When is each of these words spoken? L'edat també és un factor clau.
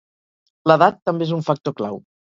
L'edat 0.71 0.97
també 1.11 1.27
és 1.29 1.37
un 1.39 1.45
factor 1.51 1.77
clau. 1.83 2.01